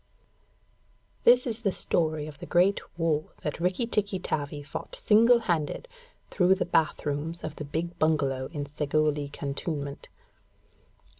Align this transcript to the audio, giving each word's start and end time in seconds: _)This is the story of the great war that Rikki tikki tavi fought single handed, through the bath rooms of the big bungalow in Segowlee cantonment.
_)This 1.25 1.45
is 1.45 1.61
the 1.61 1.71
story 1.71 2.25
of 2.25 2.39
the 2.39 2.47
great 2.47 2.81
war 2.97 3.25
that 3.43 3.59
Rikki 3.59 3.85
tikki 3.85 4.17
tavi 4.17 4.63
fought 4.63 4.95
single 4.95 5.41
handed, 5.41 5.87
through 6.31 6.55
the 6.55 6.65
bath 6.65 7.05
rooms 7.05 7.43
of 7.43 7.57
the 7.57 7.65
big 7.65 7.99
bungalow 7.99 8.49
in 8.51 8.65
Segowlee 8.65 9.31
cantonment. 9.31 10.09